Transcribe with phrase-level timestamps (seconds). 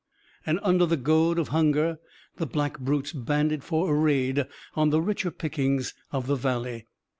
[0.47, 1.99] And, under the goad of hunger,
[2.37, 6.87] the black brutes banded for a raid on the richer pickings of the Valley.